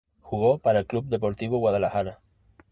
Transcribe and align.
Jugó 0.21 0.57
para 0.57 0.79
el 0.79 0.87
Club 0.87 1.05
Deportivo 1.09 1.59
Guadalajara. 1.59 2.21